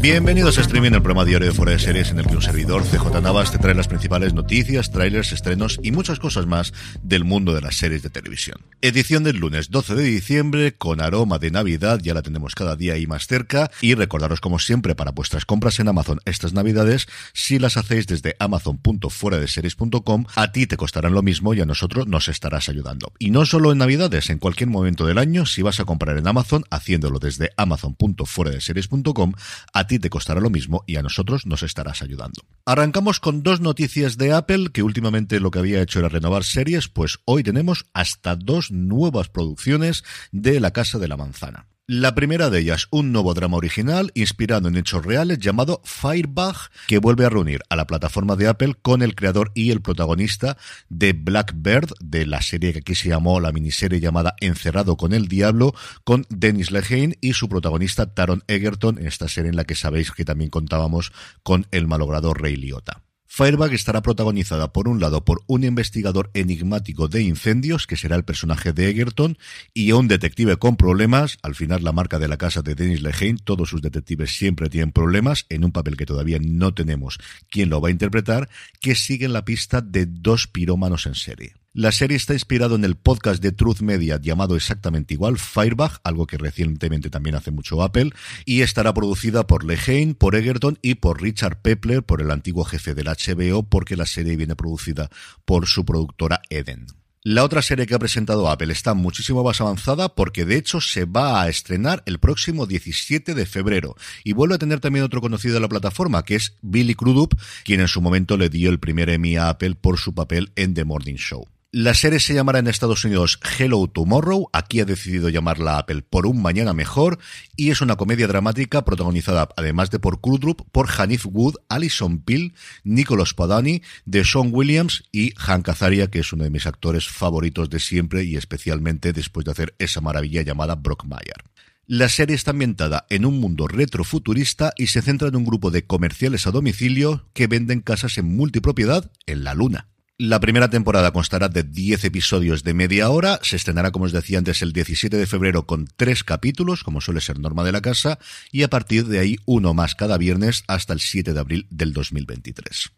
[0.00, 2.84] Bienvenidos a Streaming, el programa diario de Fuera de Series en el que un servidor,
[2.84, 6.72] CJ Navas, te trae las principales noticias, trailers, estrenos y muchas cosas más
[7.02, 8.60] del mundo de las series de televisión.
[8.80, 12.94] Edición del lunes 12 de diciembre con aroma de Navidad, ya la tenemos cada día
[12.94, 17.58] ahí más cerca y recordaros como siempre para vuestras compras en Amazon estas Navidades, si
[17.58, 22.68] las hacéis desde amazon.fueradeseries.com, a ti te costarán lo mismo y a nosotros nos estarás
[22.68, 23.12] ayudando.
[23.18, 26.28] Y no solo en Navidades, en cualquier momento del año, si vas a comprar en
[26.28, 29.32] Amazon, haciéndolo desde amazon.fueradeseries.com,
[29.72, 32.42] a ti te costará lo mismo y a nosotros nos estarás ayudando.
[32.64, 36.88] Arrancamos con dos noticias de Apple, que últimamente lo que había hecho era renovar series,
[36.88, 41.66] pues hoy tenemos hasta dos nuevas producciones de La Casa de la Manzana.
[41.90, 46.54] La primera de ellas, un nuevo drama original inspirado en hechos reales llamado Firebug,
[46.86, 50.58] que vuelve a reunir a la plataforma de Apple con el creador y el protagonista
[50.90, 55.28] de Blackbird, de la serie que aquí se llamó la miniserie llamada Encerrado con el
[55.28, 59.74] Diablo, con Dennis Lehane y su protagonista Taron Egerton, en esta serie en la que
[59.74, 61.10] sabéis que también contábamos
[61.42, 63.07] con el malogrado Ray Liotta.
[63.30, 68.24] Firebug estará protagonizada por un lado por un investigador enigmático de incendios, que será el
[68.24, 69.36] personaje de Egerton,
[69.74, 73.38] y un detective con problemas, al final la marca de la casa de Dennis Lehane,
[73.44, 77.18] todos sus detectives siempre tienen problemas, en un papel que todavía no tenemos
[77.50, 78.48] quién lo va a interpretar,
[78.80, 81.52] que sigue la pista de dos pirómanos en serie.
[81.80, 86.26] La serie está inspirada en el podcast de Truth Media llamado exactamente igual, Firebug, algo
[86.26, 88.10] que recientemente también hace mucho Apple,
[88.44, 92.96] y estará producida por Lehane, por Egerton y por Richard Pepler, por el antiguo jefe
[92.96, 95.08] del HBO, porque la serie viene producida
[95.44, 96.86] por su productora Eden.
[97.22, 101.04] La otra serie que ha presentado Apple está muchísimo más avanzada porque de hecho se
[101.04, 105.54] va a estrenar el próximo 17 de febrero y vuelve a tener también otro conocido
[105.54, 109.10] de la plataforma que es Billy Crudup, quien en su momento le dio el primer
[109.10, 111.46] Emmy a Apple por su papel en The Morning Show.
[111.70, 116.24] La serie se llamará en Estados Unidos Hello Tomorrow, aquí ha decidido llamarla Apple por
[116.24, 117.18] un mañana mejor,
[117.56, 122.54] y es una comedia dramática protagonizada, además de por Crudup, por Hanif Wood, Alison Pill,
[122.84, 127.68] Nicholas Padani, de Sean Williams y Hank Azaria, que es uno de mis actores favoritos
[127.68, 131.44] de siempre y especialmente después de hacer esa maravilla llamada Brockmire.
[131.86, 135.84] La serie está ambientada en un mundo retrofuturista y se centra en un grupo de
[135.84, 139.88] comerciales a domicilio que venden casas en multipropiedad en la Luna.
[140.20, 144.38] La primera temporada constará de 10 episodios de media hora, se estrenará, como os decía
[144.38, 148.18] antes, el 17 de febrero con tres capítulos, como suele ser norma de la casa,
[148.50, 151.92] y a partir de ahí uno más cada viernes hasta el 7 de abril del
[151.92, 152.90] 2023.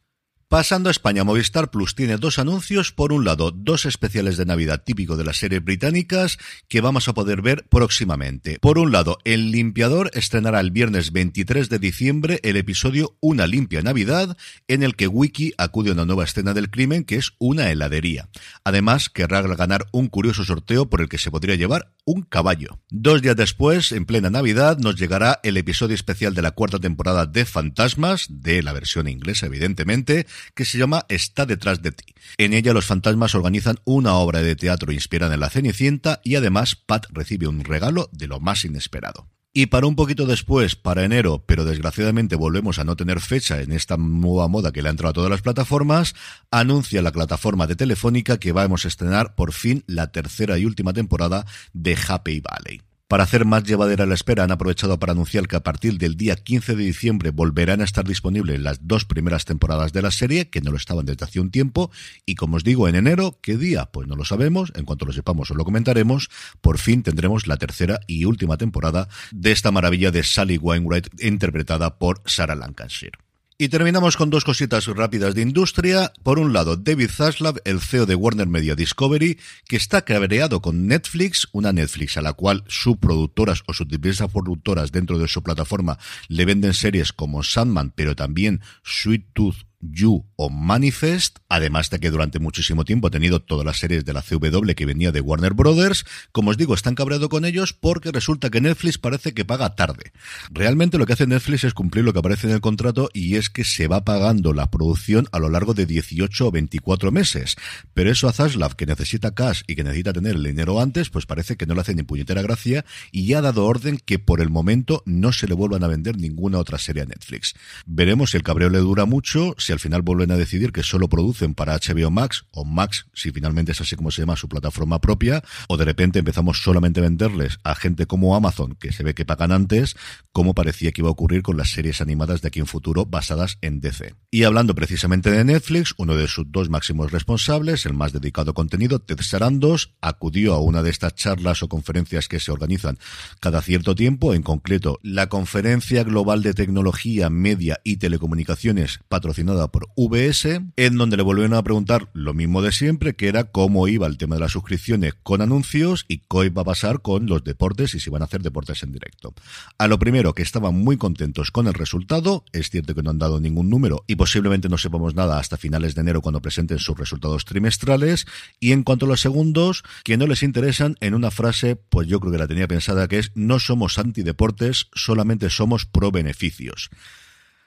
[0.50, 2.90] Pasando a España, Movistar Plus tiene dos anuncios.
[2.90, 7.14] Por un lado, dos especiales de Navidad típico de las series británicas que vamos a
[7.14, 8.58] poder ver próximamente.
[8.58, 13.80] Por un lado, El Limpiador estrenará el viernes 23 de diciembre el episodio Una limpia
[13.82, 17.70] Navidad, en el que Wiki acude a una nueva escena del crimen que es una
[17.70, 18.28] heladería.
[18.64, 22.80] Además, querrá ganar un curioso sorteo por el que se podría llevar un caballo.
[22.88, 27.26] Dos días después, en plena Navidad, nos llegará el episodio especial de la cuarta temporada
[27.26, 32.14] de Fantasmas, de la versión inglesa, evidentemente, que se llama Está detrás de ti.
[32.38, 36.76] En ella los fantasmas organizan una obra de teatro inspirada en la Cenicienta y además
[36.76, 39.28] Pat recibe un regalo de lo más inesperado.
[39.52, 43.72] Y para un poquito después, para enero, pero desgraciadamente volvemos a no tener fecha en
[43.72, 46.14] esta nueva moda que le ha entrado a todas las plataformas,
[46.52, 50.92] anuncia la plataforma de Telefónica que vamos a estrenar por fin la tercera y última
[50.92, 52.82] temporada de Happy Valley.
[53.10, 56.36] Para hacer más llevadera la espera, han aprovechado para anunciar que a partir del día
[56.36, 60.60] 15 de diciembre volverán a estar disponibles las dos primeras temporadas de la serie, que
[60.60, 61.90] no lo estaban desde hace un tiempo.
[62.24, 63.86] Y como os digo, en enero, ¿qué día?
[63.86, 64.72] Pues no lo sabemos.
[64.76, 66.30] En cuanto lo sepamos, os lo comentaremos.
[66.60, 71.98] Por fin tendremos la tercera y última temporada de esta maravilla de Sally Wainwright, interpretada
[71.98, 73.18] por Sarah Lancashire.
[73.62, 76.14] Y terminamos con dos cositas rápidas de industria.
[76.22, 79.38] Por un lado, David Zaslav, el CEO de Warner Media Discovery,
[79.68, 84.30] que está cabreado con Netflix, una Netflix a la cual sus productoras o sus diversas
[84.30, 85.98] productoras dentro de su plataforma
[86.28, 92.10] le venden series como Sandman, pero también Sweet Tooth You o Manifest, además de que
[92.10, 95.54] durante muchísimo tiempo ha tenido todas las series de la CW que venía de Warner
[95.54, 96.04] Brothers.
[96.32, 100.12] Como os digo, están cabreados con ellos porque resulta que Netflix parece que paga tarde.
[100.50, 103.50] Realmente lo que hace Netflix es cumplir lo que aparece en el contrato y es
[103.50, 107.56] que se va pagando la producción a lo largo de 18 o 24 meses.
[107.94, 111.26] Pero eso a Zaslav, que necesita cash y que necesita tener el dinero antes, pues
[111.26, 114.40] parece que no le hace ni puñetera gracia y ya ha dado orden que por
[114.40, 117.54] el momento no se le vuelvan a vender ninguna otra serie a Netflix.
[117.86, 121.08] Veremos si el cabreo le dura mucho, si al final vuelven a decidir que solo
[121.08, 125.00] producen para HBO Max o Max, si finalmente es así como se llama su plataforma
[125.00, 129.14] propia, o de repente empezamos solamente a venderles a gente como Amazon, que se ve
[129.14, 129.96] que pagan antes,
[130.32, 133.58] como parecía que iba a ocurrir con las series animadas de aquí en futuro basadas
[133.60, 134.14] en DC.
[134.30, 138.54] Y hablando precisamente de Netflix, uno de sus dos máximos responsables, el más dedicado a
[138.54, 142.98] contenido, Ted Sarandos, acudió a una de estas charlas o conferencias que se organizan
[143.40, 149.88] cada cierto tiempo, en concreto la Conferencia Global de Tecnología, Media y Telecomunicaciones, patrocinada por
[149.96, 154.06] VS, en donde le volvieron a preguntar lo mismo de siempre, que era cómo iba
[154.06, 157.94] el tema de las suscripciones con anuncios y qué iba a pasar con los deportes
[157.94, 159.34] y si van a hacer deportes en directo.
[159.78, 163.18] A lo primero, que estaban muy contentos con el resultado, es cierto que no han
[163.18, 166.98] dado ningún número y posiblemente no sepamos nada hasta finales de enero cuando presenten sus
[166.98, 168.26] resultados trimestrales,
[168.58, 172.20] y en cuanto a los segundos, que no les interesan en una frase, pues yo
[172.20, 176.90] creo que la tenía pensada, que es no somos antideportes, solamente somos pro beneficios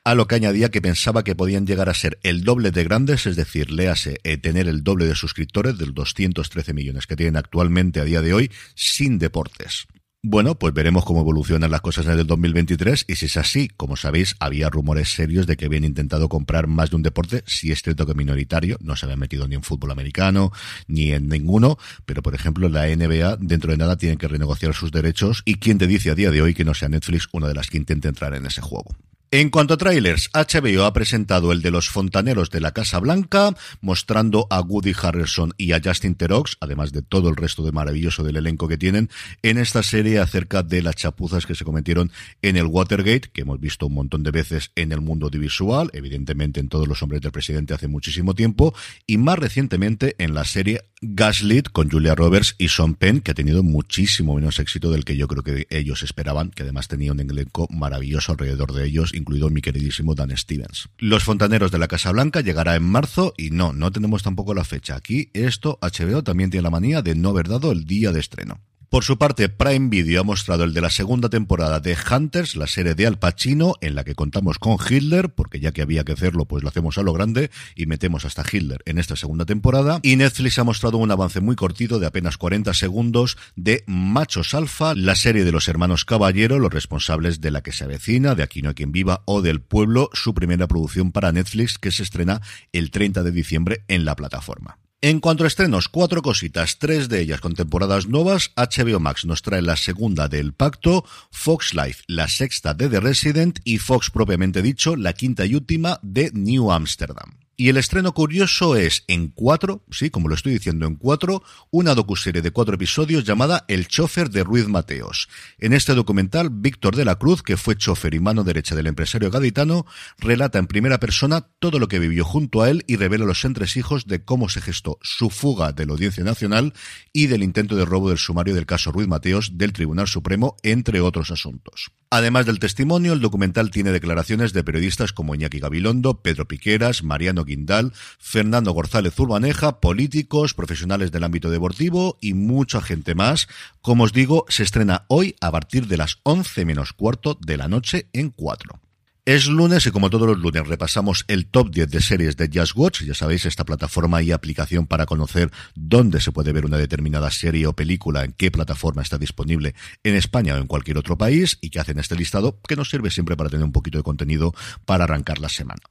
[0.03, 3.25] a lo que añadía que pensaba que podían llegar a ser el doble de grandes,
[3.25, 7.99] es decir, léase, eh, tener el doble de suscriptores del 213 millones que tienen actualmente
[7.99, 9.87] a día de hoy sin deportes.
[10.25, 13.97] Bueno, pues veremos cómo evolucionan las cosas en el 2023 y si es así, como
[13.97, 17.81] sabéis, había rumores serios de que habían intentado comprar más de un deporte, si es
[17.81, 20.53] cierto que minoritario, no se habían metido ni en fútbol americano
[20.87, 24.93] ni en ninguno, pero por ejemplo la NBA dentro de nada tiene que renegociar sus
[24.93, 27.55] derechos y quién te dice a día de hoy que no sea Netflix una de
[27.55, 28.95] las que intente entrar en ese juego.
[29.35, 33.55] En cuanto a trailers, HBO ha presentado el de los fontaneros de la Casa Blanca,
[33.81, 38.23] mostrando a Woody Harrelson y a Justin Terox, además de todo el resto de maravilloso
[38.23, 39.09] del elenco que tienen,
[39.41, 42.11] en esta serie acerca de las chapuzas que se cometieron
[42.43, 46.59] en el Watergate, que hemos visto un montón de veces en el mundo audiovisual, evidentemente
[46.59, 48.75] en todos los hombres del presidente hace muchísimo tiempo,
[49.07, 53.33] y más recientemente en la serie Gaslit con Julia Roberts y Sean Penn, que ha
[53.33, 57.19] tenido muchísimo menos éxito del que yo creo que ellos esperaban, que además tenía un
[57.19, 60.89] elenco maravilloso alrededor de ellos, incluido mi queridísimo Dan Stevens.
[60.97, 64.63] Los Fontaneros de la Casa Blanca llegará en marzo y no, no tenemos tampoco la
[64.63, 64.95] fecha.
[64.95, 68.59] Aquí esto, HBO también tiene la manía de no haber dado el día de estreno.
[68.93, 72.67] Por su parte, Prime Video ha mostrado el de la segunda temporada de Hunters, la
[72.67, 76.11] serie de Al Pacino, en la que contamos con Hitler, porque ya que había que
[76.11, 79.99] hacerlo, pues lo hacemos a lo grande y metemos hasta Hitler en esta segunda temporada.
[80.03, 84.93] Y Netflix ha mostrado un avance muy cortito de apenas 40 segundos de Machos Alfa,
[84.93, 88.61] la serie de los hermanos Caballero, los responsables de la que se avecina, de Aquí
[88.61, 92.41] no hay quien viva o del pueblo, su primera producción para Netflix que se estrena
[92.71, 94.82] el 30 de diciembre en la plataforma.
[95.05, 98.51] En cuanto a estrenos, cuatro cositas, tres de ellas con temporadas nuevas.
[98.55, 103.01] HBO Max nos trae la segunda de El Pacto, Fox Life la sexta de The
[103.01, 107.42] Resident y Fox propiamente dicho la quinta y última de New Amsterdam.
[107.55, 111.93] Y el estreno curioso es en cuatro, sí, como lo estoy diciendo, en cuatro, una
[111.93, 115.29] docuserie de cuatro episodios llamada El chofer de Ruiz Mateos.
[115.59, 119.29] En este documental, Víctor de la Cruz, que fue chofer y mano derecha del empresario
[119.29, 119.85] gaditano,
[120.17, 124.07] relata en primera persona todo lo que vivió junto a él y revela los entresijos
[124.07, 126.73] de cómo se gestó su fuga de la Audiencia Nacional
[127.13, 131.01] y del intento de robo del sumario del caso Ruiz Mateos del Tribunal Supremo, entre
[131.01, 131.91] otros asuntos.
[132.09, 137.42] Además del testimonio, el documental tiene declaraciones de periodistas como Iñaki Gabilondo, Pedro Piqueras, Mariano
[137.45, 143.47] Guindal, Fernando González Urbaneja, políticos, profesionales del ámbito deportivo y mucha gente más.
[143.81, 147.67] Como os digo, se estrena hoy a partir de las 11 menos cuarto de la
[147.67, 148.79] noche en 4.
[149.25, 152.75] Es lunes y como todos los lunes repasamos el top 10 de series de Just
[152.75, 153.03] Watch.
[153.03, 157.65] Ya sabéis, esta plataforma y aplicación para conocer dónde se puede ver una determinada serie
[157.65, 161.69] o película, en qué plataforma está disponible en España o en cualquier otro país y
[161.69, 165.05] que hacen este listado que nos sirve siempre para tener un poquito de contenido para
[165.05, 165.83] arrancar la semana.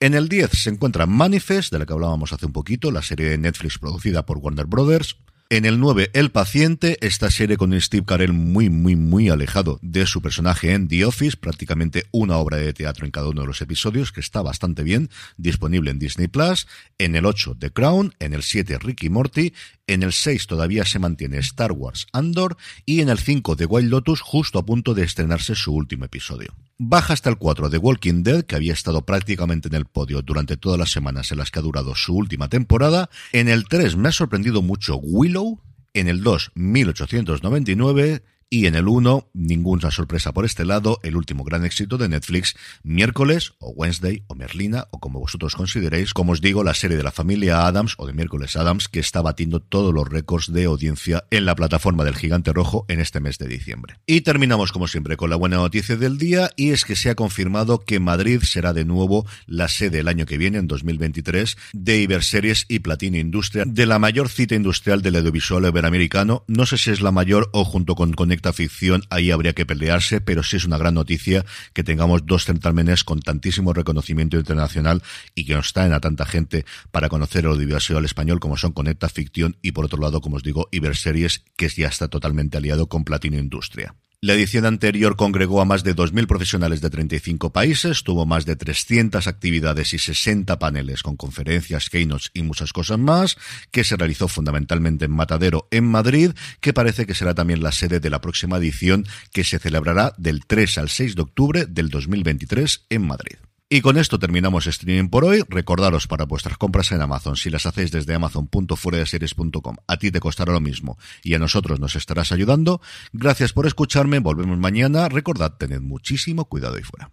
[0.00, 3.30] En el 10 se encuentra Manifest, de la que hablábamos hace un poquito, la serie
[3.30, 5.16] de Netflix producida por Warner Brothers.
[5.50, 10.06] En el 9, El paciente, esta serie con Steve Carell muy, muy, muy alejado de
[10.06, 13.60] su personaje en The Office, prácticamente una obra de teatro en cada uno de los
[13.60, 16.66] episodios, que está bastante bien, disponible en Disney Plus.
[16.98, 18.14] En el 8, The Crown.
[18.18, 19.52] En el 7, Ricky Morty.
[19.86, 22.56] En el 6 todavía se mantiene Star Wars Andor.
[22.84, 26.54] Y en el 5, The Wild Lotus, justo a punto de estrenarse su último episodio.
[26.78, 30.56] Baja hasta el 4 The Walking Dead, que había estado prácticamente en el podio durante
[30.56, 33.10] todas las semanas en las que ha durado su última temporada.
[33.32, 35.60] En el 3 me ha sorprendido mucho Willow.
[35.92, 38.24] En el 2, 1899.
[38.50, 42.54] Y en el 1, ninguna sorpresa por este lado, el último gran éxito de Netflix,
[42.82, 47.02] miércoles o Wednesday o Merlina o como vosotros consideréis, como os digo, la serie de
[47.02, 51.24] la familia Adams o de miércoles Adams que está batiendo todos los récords de audiencia
[51.30, 53.96] en la plataforma del gigante rojo en este mes de diciembre.
[54.06, 57.14] Y terminamos como siempre con la buena noticia del día y es que se ha
[57.14, 62.02] confirmado que Madrid será de nuevo la sede el año que viene, en 2023, de
[62.02, 66.44] Iberseries y Platino Industria, de la mayor cita industrial del audiovisual iberoamericano.
[66.46, 70.20] No sé si es la mayor o junto con, Conecta Ficción, ahí habría que pelearse,
[70.20, 75.04] pero sí es una gran noticia que tengamos dos certámenes con tantísimo reconocimiento internacional
[75.36, 79.08] y que nos traen a tanta gente para conocer el audiovisual español como son Conecta
[79.08, 83.04] Ficción y por otro lado, como os digo, Iberseries, que ya está totalmente aliado con
[83.04, 83.94] Platino Industria.
[84.24, 88.56] La edición anterior congregó a más de 2.000 profesionales de 35 países, tuvo más de
[88.56, 93.36] 300 actividades y 60 paneles con conferencias, keynotes y muchas cosas más,
[93.70, 96.30] que se realizó fundamentalmente en Matadero, en Madrid,
[96.62, 100.46] que parece que será también la sede de la próxima edición, que se celebrará del
[100.46, 103.36] 3 al 6 de octubre del 2023 en Madrid.
[103.74, 105.42] Y con esto terminamos este streaming por hoy.
[105.48, 110.52] Recordaros para vuestras compras en Amazon, si las hacéis desde amazon.fueradeseries.com, a ti te costará
[110.52, 112.80] lo mismo y a nosotros nos estarás ayudando.
[113.12, 115.08] Gracias por escucharme, volvemos mañana.
[115.08, 117.10] Recordad, tened muchísimo cuidado ahí fuera.